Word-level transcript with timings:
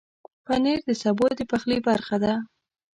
پنېر 0.45 0.79
د 0.87 0.89
سبو 1.03 1.25
د 1.37 1.39
پخلي 1.51 1.77
برخه 1.87 2.15
ده. 2.23 2.33